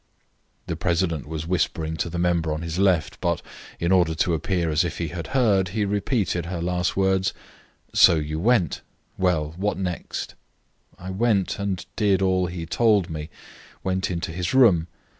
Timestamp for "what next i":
9.57-11.11